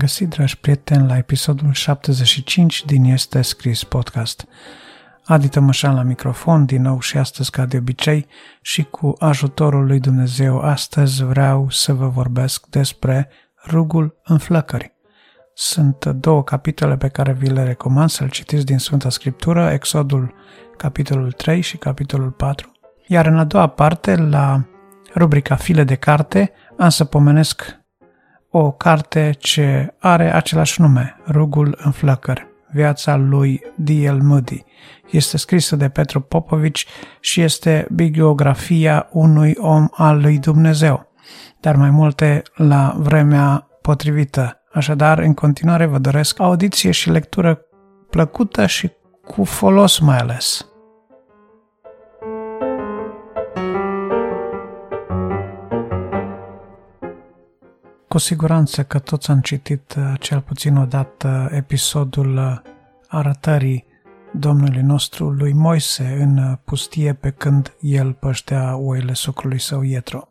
[0.00, 4.46] Bine v-am găsit, dragi prieteni, la episodul 75 din Este Scris Podcast.
[5.24, 8.26] Adi Tămășan la microfon, din nou și astăzi ca de obicei
[8.60, 13.28] și cu ajutorul lui Dumnezeu astăzi vreau să vă vorbesc despre
[13.66, 14.92] rugul în flăcări.
[15.54, 20.34] Sunt două capitole pe care vi le recomand să-l citiți din Sfânta Scriptură, Exodul
[20.76, 22.72] capitolul 3 și capitolul 4.
[23.06, 24.64] Iar în a doua parte, la
[25.14, 27.79] rubrica File de carte, am să pomenesc
[28.50, 34.18] o carte ce are același nume, Rugul în flăcări, viața lui D.L.
[34.22, 34.64] Moody.
[35.10, 36.86] Este scrisă de Petru Popovici
[37.20, 41.12] și este biografia unui om al lui Dumnezeu,
[41.60, 44.62] dar mai multe la vremea potrivită.
[44.72, 47.60] Așadar, în continuare vă doresc audiție și lectură
[48.10, 48.90] plăcută și
[49.26, 50.69] cu folos mai ales.
[58.10, 62.58] Cu siguranță că toți am citit uh, cel puțin odată episodul uh,
[63.08, 63.84] arătării
[64.32, 70.28] Domnului nostru lui Moise în uh, pustie pe când el păștea oile socrului său Ietro.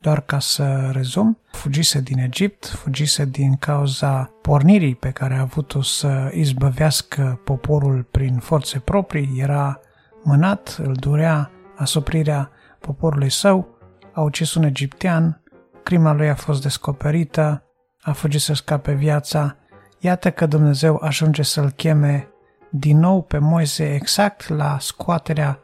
[0.00, 5.82] Doar ca să rezum, fugise din Egipt, fugise din cauza pornirii pe care a avut-o
[5.82, 9.80] să izbăvească poporul prin forțe proprii, era
[10.22, 12.50] mânat, îl durea asuprirea
[12.80, 13.78] poporului său,
[14.12, 15.41] a ucis un egiptean,
[15.82, 17.62] crima lui a fost descoperită,
[18.00, 19.56] a fugit să scape viața,
[19.98, 22.28] iată că Dumnezeu ajunge să-l cheme
[22.70, 25.58] din nou pe Moise exact la scoaterea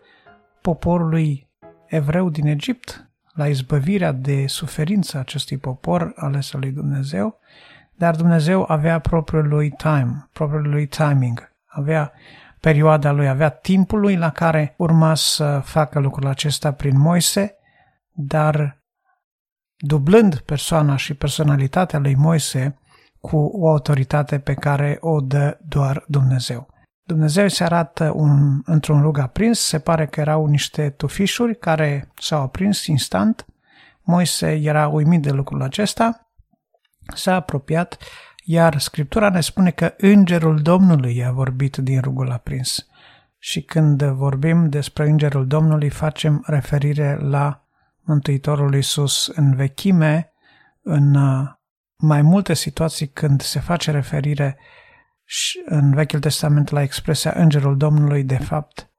[0.61, 1.49] poporului
[1.87, 7.39] evreu din Egipt, la izbăvirea de suferință acestui popor ales al lui Dumnezeu,
[7.97, 12.13] dar Dumnezeu avea propriul lui time, propriul lui timing, avea
[12.61, 17.57] perioada lui, avea timpul lui la care urma să facă lucrul acesta prin Moise,
[18.13, 18.78] dar
[19.79, 22.79] dublând persoana și personalitatea lui Moise
[23.21, 26.69] cu o autoritate pe care o dă doar Dumnezeu.
[27.03, 32.43] Dumnezeu se arată un, într-un rug aprins, se pare că erau niște tufișuri care s-au
[32.43, 33.47] aprins instant.
[34.03, 36.31] Moise era uimit de lucrul acesta,
[37.15, 37.99] s-a apropiat,
[38.45, 42.87] iar Scriptura ne spune că Îngerul Domnului a vorbit din rugul aprins.
[43.39, 47.68] Și când vorbim despre Îngerul Domnului, facem referire la
[48.09, 50.33] Mântuitorul Iisus în vechime,
[50.83, 51.49] în uh,
[51.97, 54.59] mai multe situații când se face referire
[55.65, 58.91] în Vechiul Testament la expresia Îngerul Domnului, de fapt,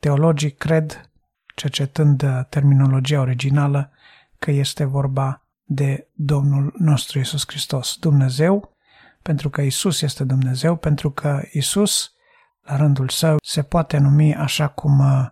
[0.00, 1.10] teologii cred,
[1.54, 3.92] cercetând uh, terminologia originală,
[4.38, 8.76] că este vorba de Domnul nostru Iisus Hristos, Dumnezeu,
[9.22, 12.12] pentru că Iisus este Dumnezeu, pentru că Iisus,
[12.60, 15.28] la rândul său, se poate numi așa cum uh,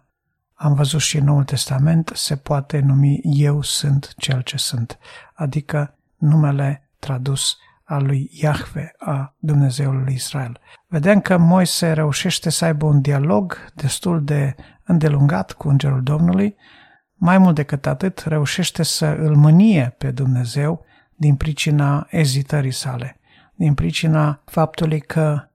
[0.58, 4.98] am văzut și în Noul Testament, se poate numi Eu sunt cel ce sunt,
[5.34, 10.60] adică numele tradus al lui Iahve, a Dumnezeului Israel.
[10.86, 16.56] Vedem că Moise reușește să aibă un dialog destul de îndelungat cu Îngerul Domnului,
[17.14, 20.84] mai mult decât atât, reușește să îl mânie pe Dumnezeu
[21.14, 23.20] din pricina ezitării sale,
[23.54, 25.48] din pricina faptului că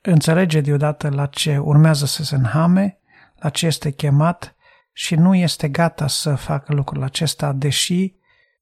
[0.00, 2.98] înțelege deodată la ce urmează să se înhame
[3.44, 4.56] la ce este chemat
[4.92, 8.14] și nu este gata să facă lucrul acesta, deși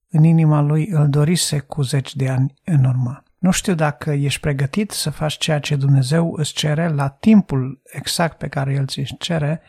[0.08, 3.22] în inima lui îl dorise cu zeci de ani în urmă.
[3.38, 8.38] Nu știu dacă ești pregătit să faci ceea ce Dumnezeu îți cere la timpul exact
[8.38, 9.62] pe care El ți cere,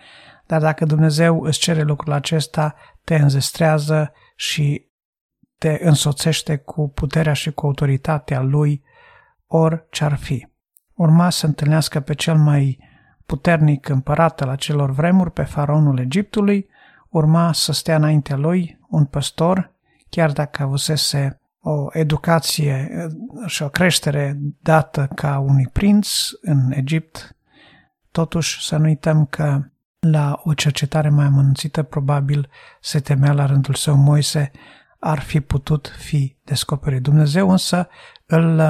[0.46, 4.88] dar dacă Dumnezeu îți cere lucrul acesta, te înzestrează și
[5.58, 8.84] te însoțește cu puterea și cu autoritatea Lui,
[9.48, 10.48] orice ar fi.
[10.94, 12.92] Urma să întâlnească pe cel mai
[13.26, 16.68] puternic împărat al acelor vremuri pe faraonul Egiptului,
[17.10, 19.72] urma să stea înaintea lui un păstor,
[20.10, 23.08] chiar dacă avusese o educație
[23.46, 26.10] și o creștere dată ca unui prinț
[26.42, 27.36] în Egipt,
[28.12, 29.62] totuși să nu uităm că
[30.00, 32.50] la o cercetare mai amănunțită probabil
[32.82, 34.52] se temea la rândul său Moise
[35.00, 37.02] ar fi putut fi descoperit.
[37.02, 37.88] Dumnezeu însă
[38.26, 38.62] îl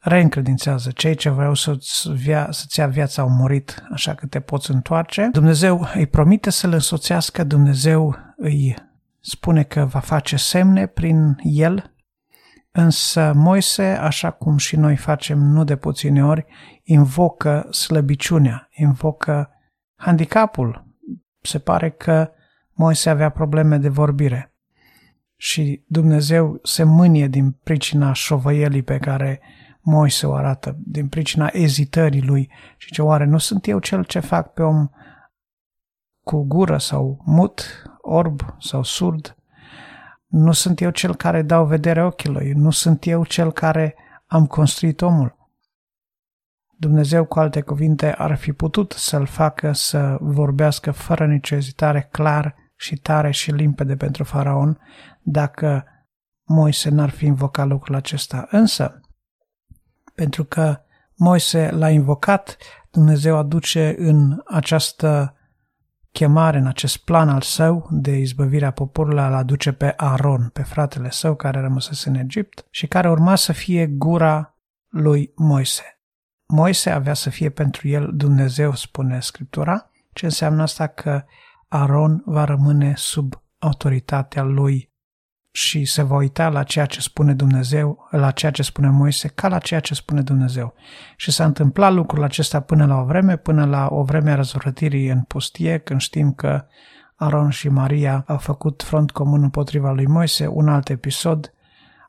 [0.00, 0.90] reîncredințează.
[0.90, 5.28] Cei ce vreau să-ți, via, să-ți ia viața au murit, așa că te poți întoarce.
[5.32, 8.76] Dumnezeu îi promite să-l însoțească, Dumnezeu îi
[9.20, 11.94] spune că va face semne prin el,
[12.70, 16.46] însă Moise, așa cum și noi facem nu de puține ori,
[16.82, 19.50] invocă slăbiciunea, invocă
[19.94, 20.86] handicapul.
[21.40, 22.30] Se pare că
[22.72, 24.52] Moise avea probleme de vorbire
[25.36, 29.40] și Dumnezeu se mânie din pricina șovăielii pe care
[29.90, 34.20] Moise o arată din pricina ezitării lui și ce oare nu sunt eu cel ce
[34.20, 34.88] fac pe om
[36.24, 39.36] cu gură sau mut, orb sau surd?
[40.26, 43.94] Nu sunt eu cel care dau vedere ochilor, nu sunt eu cel care
[44.26, 45.36] am construit omul.
[46.78, 52.54] Dumnezeu, cu alte cuvinte, ar fi putut să-l facă să vorbească fără nicio ezitare clar
[52.76, 54.80] și tare și limpede pentru faraon
[55.22, 55.84] dacă
[56.44, 58.46] Moise n-ar fi invocat lucrul acesta.
[58.50, 59.00] Însă,
[60.18, 60.80] pentru că
[61.14, 62.56] Moise l-a invocat,
[62.90, 65.36] Dumnezeu aduce în această
[66.12, 70.62] chemare, în acest plan al său de izbăvire a poporului, îl aduce pe Aron, pe
[70.62, 74.56] fratele său care rămăsese în Egipt și care urma să fie gura
[74.88, 76.00] lui Moise.
[76.46, 81.24] Moise avea să fie pentru el Dumnezeu, spune Scriptura, ce înseamnă asta că
[81.68, 84.92] Aron va rămâne sub autoritatea lui
[85.50, 89.48] și se va uita la ceea ce spune Dumnezeu, la ceea ce spune Moise, ca
[89.48, 90.74] la ceea ce spune Dumnezeu.
[91.16, 95.08] Și s-a întâmplat lucrul acesta până la o vreme, până la o vreme a răzvrătirii
[95.08, 96.64] în pustie, când știm că
[97.16, 101.52] Aron și Maria au făcut front comun împotriva lui Moise, un alt episod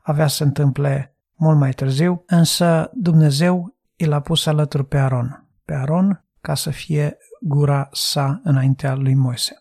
[0.02, 5.48] avea să se întâmple mult mai târziu, însă Dumnezeu i l-a pus alături pe Aron,
[5.64, 9.59] pe Aron ca să fie gura sa înaintea lui Moise.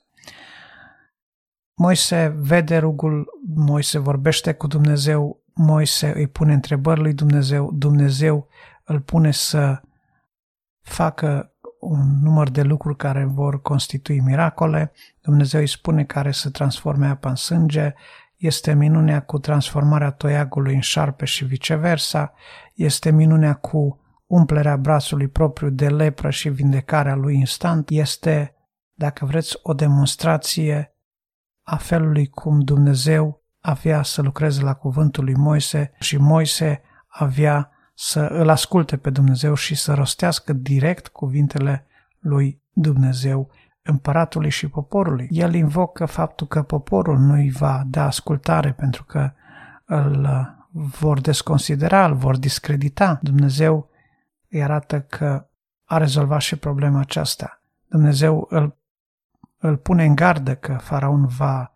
[1.82, 8.48] Moise vede rugul, Moise vorbește cu Dumnezeu, Moise îi pune întrebări lui Dumnezeu, Dumnezeu
[8.84, 9.82] îl pune să
[10.82, 14.92] facă un număr de lucruri care vor constitui miracole,
[15.22, 17.94] Dumnezeu îi spune care să transforme apa în sânge,
[18.36, 22.34] este minunea cu transformarea toiagului în șarpe și viceversa,
[22.74, 28.56] este minunea cu umplerea brațului propriu de lepră și vindecarea lui instant, este,
[28.94, 30.94] dacă vreți, o demonstrație
[31.70, 38.20] a felului cum Dumnezeu avea să lucreze la cuvântul lui Moise și Moise avea să
[38.20, 41.86] îl asculte pe Dumnezeu și să rostească direct cuvintele
[42.20, 43.52] lui Dumnezeu
[43.82, 45.28] împăratului și poporului.
[45.30, 49.32] El invocă faptul că poporul nu îi va da ascultare pentru că
[49.86, 50.28] îl
[50.72, 53.20] vor desconsidera, îl vor discredita.
[53.22, 53.90] Dumnezeu
[54.50, 55.48] îi arată că
[55.84, 57.62] a rezolvat și problema aceasta.
[57.88, 58.79] Dumnezeu îl
[59.60, 61.74] îl pune în gardă că faraon va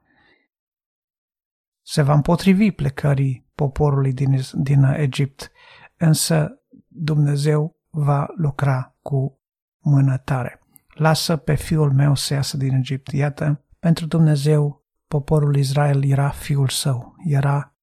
[1.86, 5.52] se va împotrivi plecării poporului din, din Egipt,
[5.98, 9.40] însă Dumnezeu va lucra cu
[9.80, 10.60] mână tare.
[10.94, 13.12] Lasă pe fiul meu să iasă din Egipt.
[13.12, 17.76] Iată, pentru Dumnezeu, poporul Israel era fiul său, era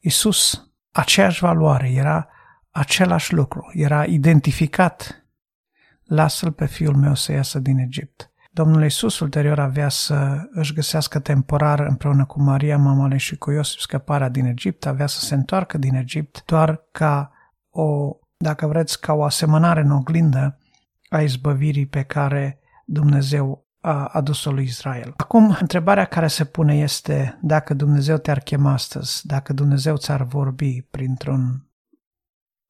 [0.00, 2.28] Isus, aceeași valoare, era
[2.70, 5.26] același lucru, era identificat.
[6.02, 8.32] Lasă-l pe fiul meu să iasă din Egipt.
[8.54, 13.50] Domnul Iisus ulterior avea să își găsească temporar împreună cu Maria, mama lui și cu
[13.50, 17.32] Iosif scăparea din Egipt, avea să se întoarcă din Egipt doar ca
[17.70, 20.58] o, dacă vreți, ca o asemănare în oglindă
[21.08, 25.14] a izbăvirii pe care Dumnezeu a adus-o lui Israel.
[25.16, 30.82] Acum, întrebarea care se pune este dacă Dumnezeu te-ar chema astăzi, dacă Dumnezeu ți-ar vorbi
[30.82, 31.68] printr-un,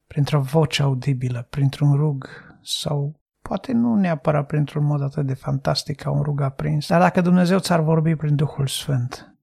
[0.07, 2.27] printr-o voce audibilă, printr-un rug
[2.61, 7.21] sau Poate nu neapărat printr-un mod atât de fantastic ca un rug aprins, dar dacă
[7.21, 9.35] Dumnezeu ți-ar vorbi prin Duhul Sfânt,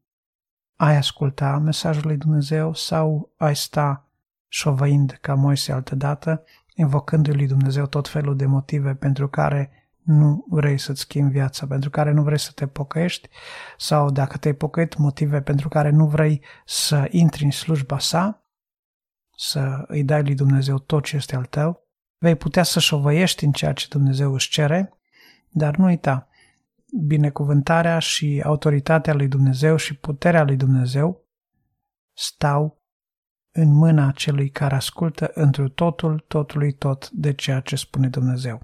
[0.76, 4.08] ai asculta mesajul lui Dumnezeu sau ai sta
[4.48, 6.44] șovăind ca Moise altădată,
[6.74, 11.90] invocându-i lui Dumnezeu tot felul de motive pentru care nu vrei să-ți schimbi viața, pentru
[11.90, 13.28] care nu vrei să te pocăiești
[13.76, 18.44] sau dacă te-ai pocăit, motive pentru care nu vrei să intri în slujba sa,
[19.36, 21.81] să îi dai lui Dumnezeu tot ce este al tău,
[22.22, 24.92] Vei putea să șovăiești în ceea ce Dumnezeu își cere,
[25.48, 26.28] dar nu uita,
[27.06, 31.24] binecuvântarea și autoritatea lui Dumnezeu și puterea lui Dumnezeu
[32.12, 32.82] stau
[33.52, 38.60] în mâna celui care ascultă întru totul, totului tot de ceea ce spune Dumnezeu.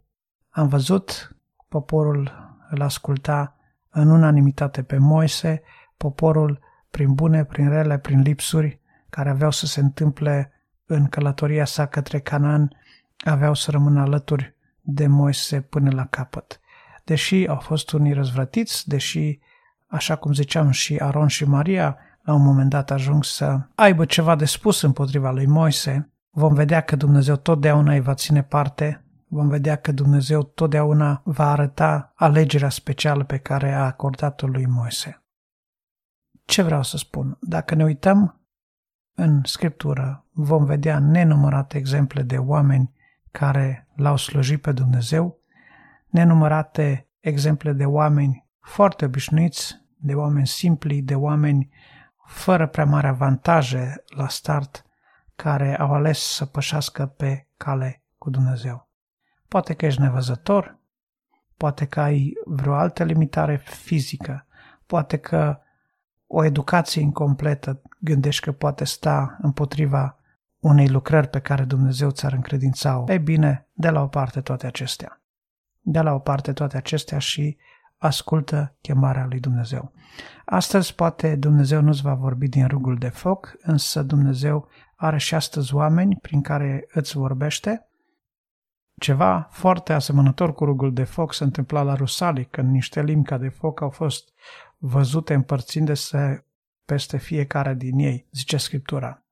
[0.49, 1.37] Am văzut,
[1.69, 2.33] poporul
[2.71, 3.57] îl asculta
[3.91, 5.63] în unanimitate pe Moise,
[5.97, 6.61] poporul
[6.91, 10.53] prin bune, prin rele, prin lipsuri, care aveau să se întâmple
[10.87, 12.78] în călătoria sa către Canaan,
[13.25, 16.61] aveau să rămână alături de Moise până la capăt.
[17.05, 19.39] Deși au fost unii răzvrătiți, deși,
[19.87, 24.35] așa cum ziceam, și Aron și Maria la un moment dat ajung să aibă ceva
[24.35, 29.49] de spus împotriva lui Moise, vom vedea că Dumnezeu totdeauna îi va ține parte, vom
[29.49, 35.23] vedea că Dumnezeu totdeauna va arăta alegerea specială pe care a acordat-o lui Moise.
[36.45, 37.39] Ce vreau să spun?
[37.41, 38.41] Dacă ne uităm
[39.15, 42.97] în Scriptură, vom vedea nenumărate exemple de oameni
[43.31, 45.39] care l-au slujit pe Dumnezeu,
[46.07, 51.71] nenumărate exemple de oameni foarte obișnuiți, de oameni simpli, de oameni
[52.25, 54.85] fără prea mari avantaje la start,
[55.37, 58.89] care au ales să pășească pe cale cu Dumnezeu.
[59.49, 60.79] Poate că ești nevăzător,
[61.57, 64.47] poate că ai vreo altă limitare fizică,
[64.87, 65.59] poate că
[66.27, 70.18] o educație incompletă gândești că poate sta împotriva
[70.61, 73.05] unei lucrări pe care Dumnezeu ți-ar încredința-o.
[73.09, 75.21] Ei bine, de la o parte toate acestea.
[75.81, 77.57] De la o parte toate acestea și
[77.99, 79.93] ascultă chemarea lui Dumnezeu.
[80.45, 85.75] Astăzi poate Dumnezeu nu-ți va vorbi din rugul de foc, însă Dumnezeu are și astăzi
[85.75, 87.89] oameni prin care îți vorbește.
[89.01, 93.49] Ceva foarte asemănător cu rugul de foc se întâmpla la Rusali, când niște limca de
[93.49, 94.33] foc au fost
[94.77, 96.45] văzute împărțindu-se
[96.85, 99.23] peste fiecare din ei, zice Scriptura.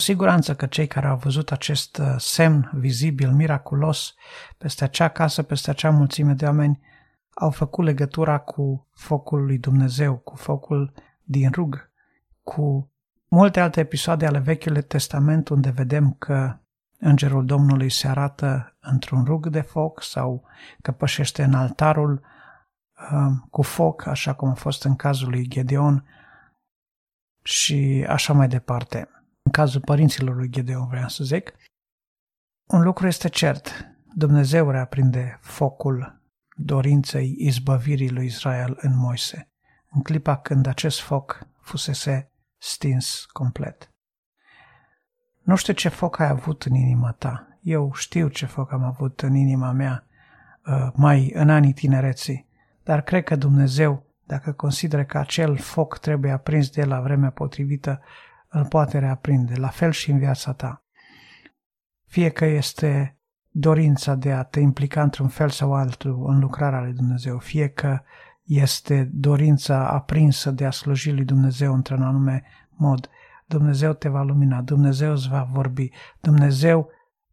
[0.00, 4.14] Siguranță că cei care au văzut acest uh, semn vizibil, miraculos,
[4.58, 6.80] peste acea casă, peste acea mulțime de oameni,
[7.34, 11.90] au făcut legătura cu focul lui Dumnezeu, cu focul din rug,
[12.42, 12.92] cu
[13.28, 16.58] multe alte episoade ale Vechiului Testament unde vedem că
[17.00, 20.44] Îngerul Domnului se arată într-un rug de foc sau
[20.82, 22.20] că pășește în altarul
[23.12, 26.04] uh, cu foc, așa cum a fost în cazul lui Gedeon
[27.42, 29.08] și așa mai departe.
[29.48, 31.52] În cazul părinților lui Gedeon, vreau să zic.
[32.66, 36.22] Un lucru este cert, Dumnezeu reaprinde focul
[36.56, 39.50] dorinței izbăvirii lui Israel în Moise,
[39.90, 43.90] în clipa când acest foc fusese stins complet.
[45.42, 47.58] Nu știu ce foc ai avut în inima ta.
[47.62, 50.06] Eu știu ce foc am avut în inima mea
[50.66, 52.48] uh, mai în anii tinereții,
[52.82, 58.02] dar cred că Dumnezeu, dacă consideră că acel foc trebuie aprins de la vremea potrivită,
[58.48, 60.84] îl poate reaprinde, la fel și în viața ta.
[62.04, 63.18] Fie că este
[63.50, 68.00] dorința de a te implica într-un fel sau altul în lucrarea lui Dumnezeu, fie că
[68.42, 73.10] este dorința aprinsă de a sluji lui Dumnezeu într-un anume mod,
[73.46, 75.90] Dumnezeu te va lumina, Dumnezeu îți va vorbi,
[76.20, 76.90] Dumnezeu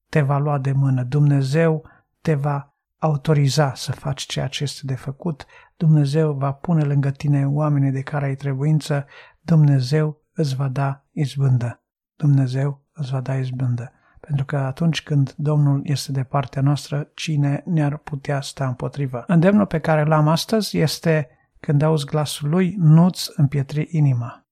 [0.09, 1.89] te va lua de mână, Dumnezeu
[2.21, 5.45] te va autoriza să faci ceea ce este de făcut,
[5.77, 9.05] Dumnezeu va pune lângă tine oamenii de care ai trebuință,
[9.41, 11.83] Dumnezeu îți va da izbândă.
[12.15, 13.91] Dumnezeu îți va da izbândă.
[14.19, 19.23] Pentru că atunci când Domnul este de partea noastră, cine ne-ar putea sta împotrivă?
[19.27, 24.45] Îndemnul pe care l-am astăzi este când auzi glasul lui, nu-ți împietri inima.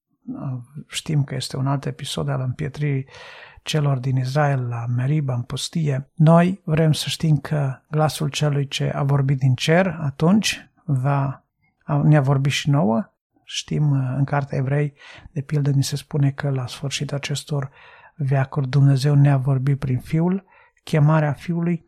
[0.88, 3.06] Știm că este un alt episod al împietririi
[3.62, 6.10] celor din Israel la Meriba, în pustie.
[6.14, 11.44] Noi vrem să știm că glasul celui ce a vorbit din cer atunci va,
[12.02, 13.13] ne-a vorbit și nouă.
[13.44, 14.92] Știm în Cartea Evrei,
[15.32, 17.70] de pildă, ni se spune că la sfârșit acestor
[18.16, 20.44] veacuri Dumnezeu ne-a vorbit prin Fiul.
[20.82, 21.86] Chemarea Fiului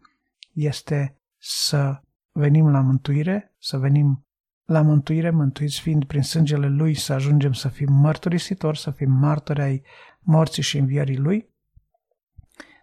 [0.53, 2.01] este să
[2.33, 4.27] venim la mântuire, să venim
[4.65, 9.63] la mântuire, mântuiți fiind prin sângele Lui, să ajungem să fim mărturisitori, să fim martori
[9.63, 9.83] ai
[10.21, 11.55] morții și învierii Lui,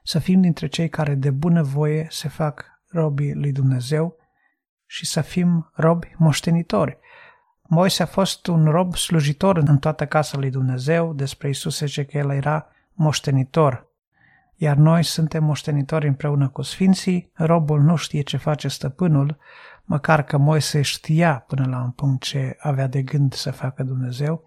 [0.03, 4.15] să fim dintre cei care de bună voie se fac robii lui Dumnezeu
[4.85, 6.97] și să fim robi moștenitori.
[7.73, 12.17] Moise a fost un rob slujitor în toată casa lui Dumnezeu, despre Isus zice că
[12.17, 13.87] el era moștenitor,
[14.55, 19.37] iar noi suntem moștenitori împreună cu sfinții, robul nu știe ce face stăpânul,
[19.83, 24.43] măcar că Moise știa până la un punct ce avea de gând să facă Dumnezeu,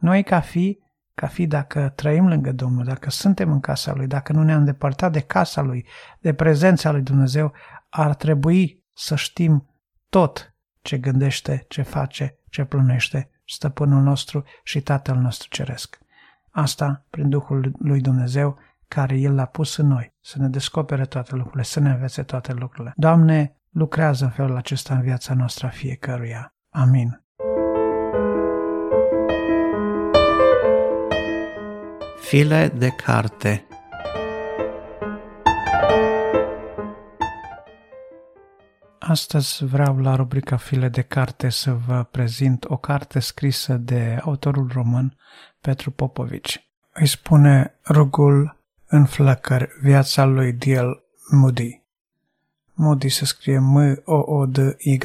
[0.00, 0.78] noi ca fi,
[1.14, 5.12] ca fi dacă trăim lângă Domnul, dacă suntem în casa Lui, dacă nu ne-am depărtat
[5.12, 5.86] de casa Lui,
[6.20, 7.52] de prezența Lui Dumnezeu,
[7.88, 9.68] ar trebui să știm
[10.08, 10.52] tot
[10.88, 15.98] ce gândește, ce face, ce plănește stăpânul nostru și Tatăl nostru Ceresc.
[16.50, 21.34] Asta prin Duhul lui Dumnezeu care El l-a pus în noi, să ne descopere toate
[21.34, 22.92] lucrurile, să ne învețe toate lucrurile.
[22.96, 26.54] Doamne, lucrează în felul acesta în viața noastră a fiecăruia.
[26.70, 27.22] Amin.
[32.20, 33.67] File de carte
[39.08, 44.70] Astăzi vreau la rubrica File de carte să vă prezint o carte scrisă de autorul
[44.72, 45.16] român
[45.60, 46.68] Petru Popovici.
[46.92, 51.02] Îi spune rugul în flăcări viața lui D.L.
[51.30, 51.82] Moody.
[52.74, 54.98] Moody se scrie M-O-O-D-Y.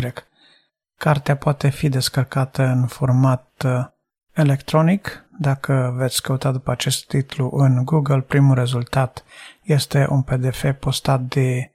[0.98, 3.86] Cartea poate fi descărcată în format uh,
[4.34, 5.26] electronic.
[5.40, 9.24] Dacă veți căuta după acest titlu în Google, primul rezultat
[9.62, 11.72] este un PDF postat de,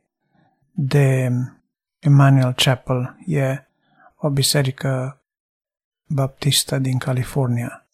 [0.72, 1.30] de
[1.98, 3.16] Emmanuel Chapel.
[3.26, 3.66] E
[4.16, 5.22] o biserică
[6.06, 7.86] baptistă din California.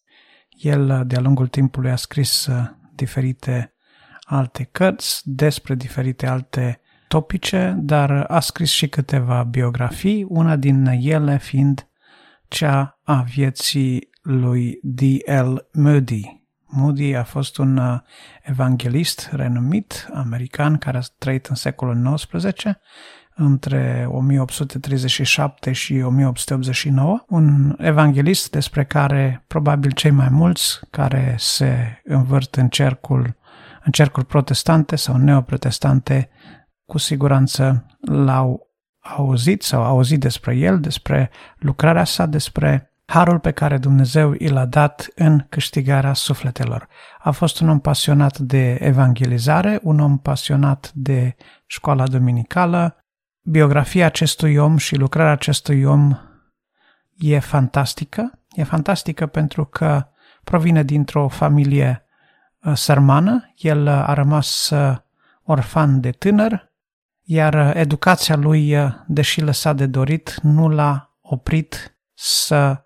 [0.48, 3.74] El, de-a lungul timpului, a scris uh, diferite
[4.20, 11.38] alte cărți despre diferite alte topice, dar a scris și câteva biografii, una din ele
[11.38, 11.88] fiind
[12.48, 15.56] cea a vieții lui D.L.
[15.72, 16.42] Moody.
[16.66, 18.00] Moody a fost un uh,
[18.42, 22.64] evanghelist renumit american care a trăit în secolul XIX
[23.34, 32.54] între 1837 și 1889, un evanghelist despre care probabil cei mai mulți care se învârt
[32.54, 33.36] în cercul
[33.84, 36.28] în cercuri protestante sau neoprotestante
[36.86, 38.68] cu siguranță l-au
[39.00, 44.64] auzit sau auzit despre el, despre lucrarea sa, despre harul pe care Dumnezeu i l-a
[44.64, 46.88] dat în câștigarea sufletelor.
[47.18, 51.36] A fost un om pasionat de evangelizare, un om pasionat de
[51.66, 53.03] școala dominicală.
[53.46, 56.18] Biografia acestui om și lucrarea acestui om
[57.16, 58.38] e fantastică.
[58.52, 60.06] E fantastică pentru că
[60.44, 62.04] provine dintr-o familie
[62.62, 63.52] uh, sărmană.
[63.56, 64.96] El a rămas uh,
[65.42, 66.72] orfan de tânăr,
[67.22, 72.84] iar uh, educația lui, deși lăsat de dorit, nu l-a oprit să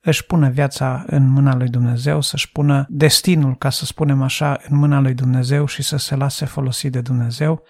[0.00, 4.76] își pună viața în mâna lui Dumnezeu, să-și pună destinul, ca să spunem așa, în
[4.76, 7.62] mâna lui Dumnezeu și să se lase folosi de Dumnezeu.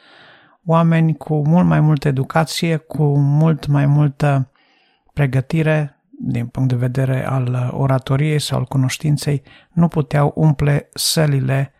[0.69, 4.51] Oameni cu mult mai multă educație, cu mult mai multă
[5.13, 9.43] pregătire din punct de vedere al oratoriei sau al cunoștinței,
[9.73, 11.73] nu puteau umple sălile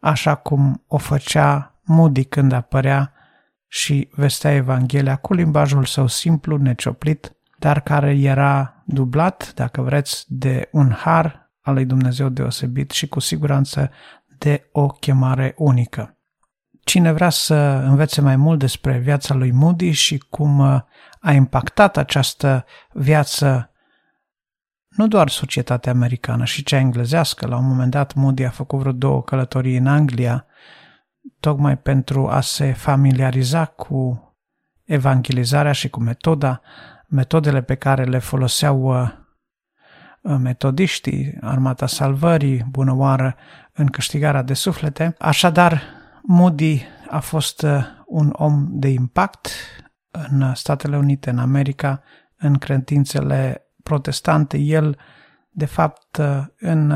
[0.00, 3.12] așa cum o făcea Moody când apărea
[3.68, 10.68] și vestea Evanghelia cu limbajul său simplu, necioplit, dar care era dublat, dacă vreți, de
[10.72, 13.90] un har al lui Dumnezeu deosebit și cu siguranță
[14.38, 16.16] de o chemare unică.
[16.92, 20.60] Cine vrea să învețe mai mult despre viața lui Moody și cum
[21.20, 23.70] a impactat această viață
[24.88, 28.92] nu doar societatea americană și cea englezească, la un moment dat Moody a făcut vreo
[28.92, 30.46] două călătorii în Anglia,
[31.40, 34.32] tocmai pentru a se familiariza cu
[34.84, 36.60] evangelizarea și cu metoda
[37.06, 39.10] metodele pe care le foloseau uh,
[40.20, 43.36] uh, metodiștii, armata salvării, bună oară,
[43.72, 45.14] în câștigarea de suflete.
[45.18, 49.48] Așadar, Moody a fost uh, un om de impact
[50.10, 52.02] în Statele Unite, în America,
[52.36, 54.58] în credințele protestante.
[54.58, 54.98] El,
[55.50, 56.20] de fapt,
[56.58, 56.92] în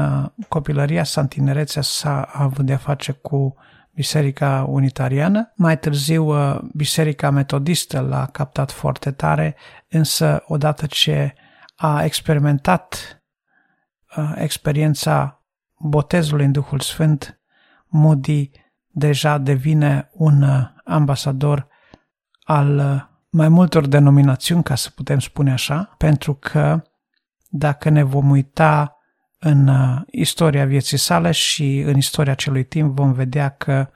[0.49, 3.57] copilăria sa, în tinerețea sa, a avut de-a face cu
[3.97, 5.53] Biserica Unitariană.
[5.55, 9.57] Mai târziu, uh, Biserica Metodistă l-a captat foarte tare,
[9.89, 11.35] însă odată ce
[11.77, 12.97] a experimentat
[14.17, 15.45] uh, experiența
[15.79, 17.41] botezului în Duhul Sfânt,
[17.87, 18.51] Moody
[18.99, 21.69] deja devine un uh, ambasador
[22.43, 26.83] al mai multor denominațiuni, ca să putem spune așa, pentru că
[27.49, 28.97] dacă ne vom uita
[29.39, 33.91] în uh, istoria vieții sale și în istoria acelui timp vom vedea că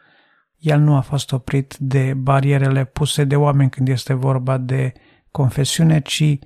[0.58, 4.92] el nu a fost oprit de barierele puse de oameni când este vorba de
[5.30, 6.38] confesiune, ci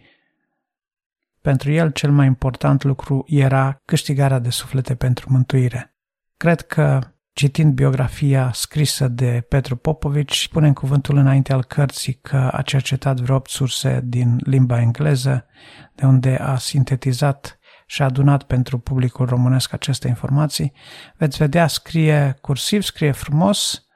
[1.41, 5.95] pentru el cel mai important lucru era câștigarea de suflete pentru mântuire.
[6.37, 12.51] Cred că citind biografia scrisă de Petru Popovici, spune în cuvântul înainte al cărții că
[12.53, 15.47] a cercetat vreo 8 surse din limba engleză,
[15.95, 20.73] de unde a sintetizat și a adunat pentru publicul românesc aceste informații,
[21.17, 23.87] veți vedea, scrie cursiv, scrie frumos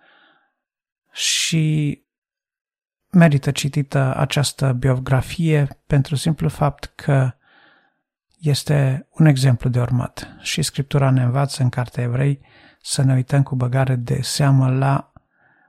[1.12, 2.02] și
[3.10, 7.32] merită citită această biografie pentru simplu fapt că
[8.38, 10.36] este un exemplu de urmat.
[10.40, 12.40] Și Scriptura ne învață în Cartea Evrei
[12.80, 15.12] să ne uităm cu băgare de seamă la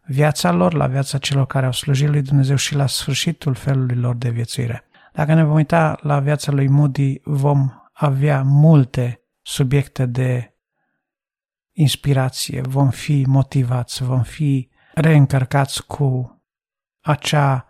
[0.06, 4.16] viața lor, la viața celor care au slujit lui Dumnezeu și la sfârșitul felului lor
[4.16, 4.84] de viețuire.
[5.14, 10.54] Dacă ne vom uita la viața lui Moody, vom avea multe subiecte de
[11.72, 16.42] inspirație, vom fi motivați, vom fi reîncărcați cu
[17.02, 17.68] acea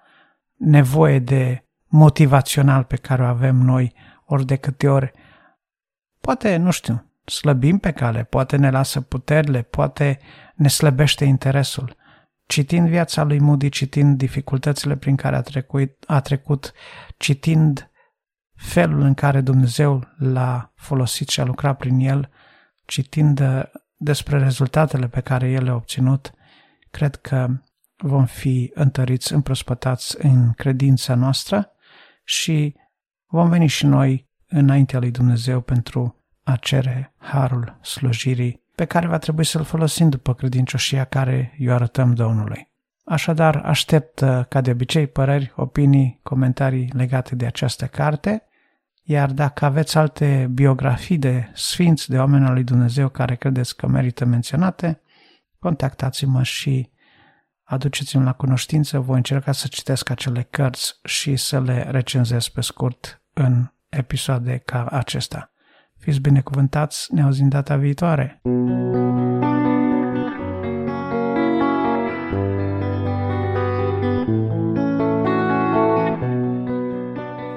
[0.56, 3.94] nevoie de motivațional pe care o avem noi
[4.26, 5.12] ori de câte ori
[6.22, 10.20] poate, nu știu, slăbim pe cale, poate ne lasă puterile, poate
[10.56, 11.96] ne slăbește interesul.
[12.46, 16.74] Citind viața lui Moody, citind dificultățile prin care a trecut, a trecut
[17.18, 17.92] citind
[18.56, 22.30] felul în care Dumnezeu l-a folosit și a lucrat prin el,
[22.86, 23.42] citind
[23.98, 26.34] despre rezultatele pe care el le-a obținut,
[26.92, 27.48] cred că
[27.98, 31.72] vom fi întăriți, împrospătați în credința noastră
[32.24, 32.76] și
[33.28, 36.19] vom veni și noi înaintea lui Dumnezeu pentru
[36.52, 42.14] a cere harul slujirii pe care va trebui să-l folosim după credincioșia care i-o arătăm
[42.14, 42.68] Domnului.
[43.04, 48.44] Așadar, aștept, ca de obicei, păreri, opinii, comentarii legate de această carte
[49.10, 53.88] iar dacă aveți alte biografii de sfinți, de oameni al lui Dumnezeu care credeți că
[53.88, 55.02] merită menționate,
[55.60, 56.90] contactați-mă și
[57.64, 59.00] aduceți-mi la cunoștință.
[59.00, 64.86] Voi încerca să citesc acele cărți și să le recenzez pe scurt în episoade ca
[64.86, 65.52] acesta.
[66.00, 68.42] Fiți binecuvântați, ne auzim data viitoare!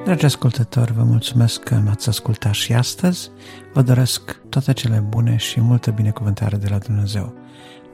[0.05, 3.31] Dragi ascultători, vă mulțumesc că m-ați ascultat și astăzi.
[3.73, 7.35] Vă doresc toate cele bune și multă binecuvântare de la Dumnezeu.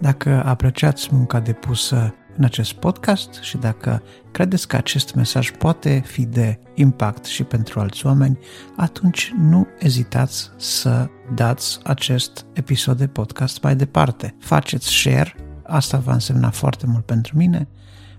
[0.01, 6.25] Dacă apreciați munca depusă în acest podcast și dacă credeți că acest mesaj poate fi
[6.25, 8.39] de impact și pentru alți oameni,
[8.77, 14.35] atunci nu ezitați să dați acest episod de podcast mai departe.
[14.39, 17.69] Faceți share, asta va însemna foarte mult pentru mine,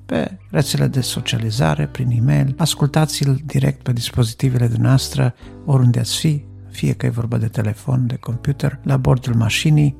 [0.06, 5.34] pe rețele de socializare, prin e-mail, ascultați-l direct pe dispozitivele dumneavoastră,
[5.66, 9.98] oriunde ați fi, fie că e vorba de telefon, de computer, la bordul mașinii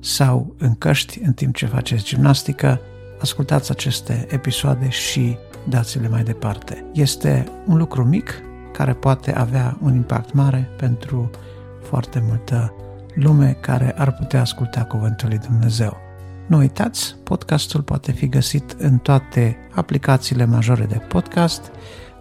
[0.00, 2.80] sau în căști în timp ce faceți gimnastică,
[3.20, 5.36] ascultați aceste episoade și
[5.68, 6.84] dați-le mai departe.
[6.92, 8.40] Este un lucru mic
[8.72, 11.30] care poate avea un impact mare pentru
[11.82, 12.74] foarte multă
[13.14, 15.96] lume care ar putea asculta Cuvântul lui Dumnezeu.
[16.46, 21.70] Nu uitați, podcastul poate fi găsit în toate aplicațiile majore de podcast,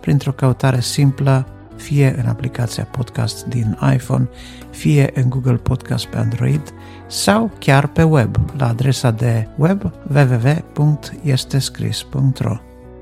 [0.01, 4.29] printr-o căutare simplă, fie în aplicația podcast din iPhone,
[4.69, 6.73] fie în Google Podcast pe Android
[7.07, 9.81] sau chiar pe web, la adresa de web
[10.13, 12.57] www.estescris.ro.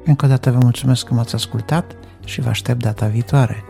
[0.05, 3.63] Încă o dată vă mulțumesc că m-ați ascultat și vă aștept data viitoare.